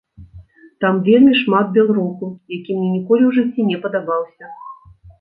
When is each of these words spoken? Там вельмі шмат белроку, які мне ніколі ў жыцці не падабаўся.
Там 0.85 0.95
вельмі 1.07 1.33
шмат 1.41 1.69
белроку, 1.77 2.31
які 2.57 2.71
мне 2.81 2.89
ніколі 2.97 3.23
ў 3.27 3.31
жыцці 3.39 3.71
не 3.73 3.77
падабаўся. 3.89 4.55